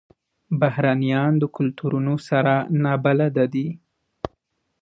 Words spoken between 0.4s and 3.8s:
بهرنیان د کلتورونو سره نابلده دي.